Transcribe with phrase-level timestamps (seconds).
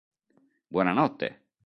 [0.67, 1.29] Buona notte!